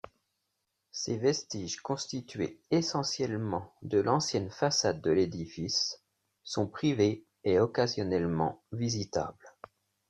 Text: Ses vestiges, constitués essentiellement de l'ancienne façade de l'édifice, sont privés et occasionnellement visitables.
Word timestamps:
Ses 0.91 1.17
vestiges, 1.19 1.79
constitués 1.79 2.59
essentiellement 2.71 3.71
de 3.83 3.99
l'ancienne 3.99 4.49
façade 4.49 4.99
de 4.99 5.11
l'édifice, 5.11 6.01
sont 6.43 6.67
privés 6.67 7.27
et 7.43 7.59
occasionnellement 7.59 8.63
visitables. 8.71 9.49